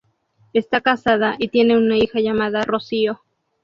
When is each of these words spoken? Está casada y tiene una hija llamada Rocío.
Está 0.53 0.81
casada 0.81 1.35
y 1.37 1.49
tiene 1.49 1.77
una 1.77 1.95
hija 1.95 2.21
llamada 2.21 2.63
Rocío. 2.65 3.21